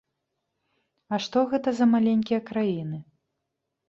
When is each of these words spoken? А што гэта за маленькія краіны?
А 1.13 1.19
што 1.25 1.43
гэта 1.51 1.73
за 1.79 1.85
маленькія 1.93 2.39
краіны? 2.49 2.99